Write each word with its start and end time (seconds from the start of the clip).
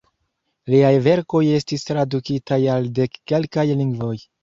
Liaj 0.73 0.93
verkoj 1.09 1.43
estis 1.59 1.87
tradukitaj 1.91 2.61
al 2.79 2.91
dek 3.01 3.25
kelkaj 3.33 3.71
lingvoj. 3.83 4.15